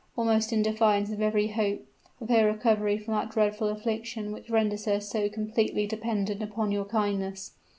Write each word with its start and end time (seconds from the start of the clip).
almost 0.17 0.51
in 0.51 0.63
defiance 0.63 1.11
of 1.11 1.21
every 1.21 1.49
hope! 1.49 1.85
of 2.19 2.27
her 2.27 2.43
recovery 2.47 2.97
from 2.97 3.13
that 3.13 3.29
dreadful 3.29 3.69
affliction 3.69 4.31
which 4.31 4.49
renders 4.49 4.85
her 4.85 4.99
so 4.99 5.29
completely 5.29 5.85
dependent 5.85 6.41
upon 6.41 6.71
your 6.71 6.85
kindness.' 6.85 7.51